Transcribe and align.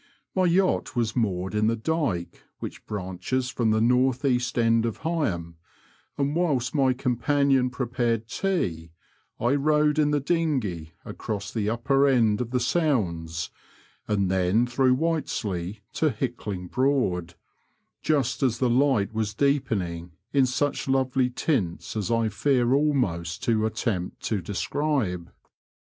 My 0.33 0.45
yacht 0.45 0.95
was 0.95 1.15
moored 1.15 1.53
in 1.53 1.67
the 1.67 1.75
dyke 1.75 2.41
which 2.57 2.83
branches 2.87 3.51
from 3.51 3.69
the 3.69 3.79
north 3.79 4.25
east 4.25 4.57
end 4.57 4.83
of 4.83 5.01
Heigham, 5.03 5.57
and 6.17 6.35
whilst 6.35 6.73
my 6.73 6.91
companion 6.93 7.69
pre 7.69 7.85
pared 7.85 8.27
tea 8.27 8.93
I 9.39 9.53
rowed 9.53 9.99
in 9.99 10.09
the 10.09 10.19
dinghey 10.19 10.93
across 11.05 11.53
the 11.53 11.69
upper 11.69 12.07
end 12.07 12.41
of 12.41 12.49
the 12.49 12.59
Sounds, 12.59 13.51
and 14.07 14.31
then 14.31 14.65
through 14.65 14.95
Whiteslea 14.95 15.81
to 15.93 16.09
Hickling 16.09 16.65
Broad, 16.71 17.35
just 18.01 18.41
as 18.41 18.57
the 18.57 18.71
light 18.71 19.13
was 19.13 19.35
deepening 19.35 20.13
in 20.33 20.47
such 20.47 20.87
lovely 20.87 21.29
tints 21.29 21.95
as 21.95 22.09
I 22.09 22.29
fear 22.29 22.73
almost 22.73 23.43
to 23.43 23.67
attempt 23.67 24.23
to 24.23 24.41
describe. 24.41 25.31